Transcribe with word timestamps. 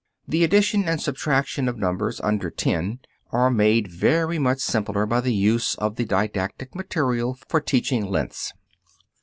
The 0.27 0.43
addition 0.43 0.85
and 0.85 0.99
subtraction 0.99 1.67
of 1.67 1.77
numbers 1.77 2.19
under 2.21 2.49
ten 2.49 3.01
are 3.31 3.51
made 3.51 3.87
very 3.87 4.39
much 4.39 4.59
simpler 4.59 5.05
by 5.05 5.21
the 5.21 5.31
use 5.35 5.75
of 5.75 5.95
the 5.95 6.05
didactic 6.05 6.73
material 6.73 7.37
for 7.49 7.61
teaching 7.61 8.07
lengths. 8.09 8.51